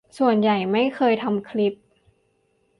[0.17, 1.73] ส่วนใหญ่ไม่เคยทำคลิป